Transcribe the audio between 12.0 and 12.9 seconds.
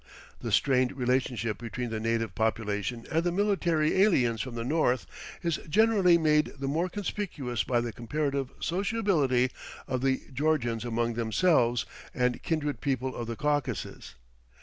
and kindred